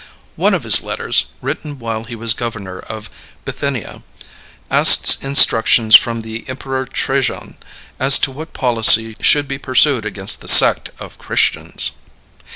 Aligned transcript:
One 0.35 0.55
of 0.55 0.63
his 0.63 0.81
letters, 0.81 1.25
written 1.43 1.77
while 1.77 2.05
he 2.05 2.15
was 2.15 2.33
Governor 2.33 2.79
of 2.79 3.07
Bithynia, 3.45 4.01
asks 4.71 5.19
instructions 5.21 5.95
from 5.95 6.21
the 6.21 6.43
Emperor 6.49 6.87
Trajan 6.87 7.57
as 7.99 8.17
to 8.17 8.31
what 8.31 8.51
policy 8.51 9.15
should 9.21 9.47
be 9.47 9.59
pursued 9.59 10.03
against 10.03 10.41
the 10.41 10.47
sect 10.47 10.89
of 10.97 11.19
Christians. 11.19 11.91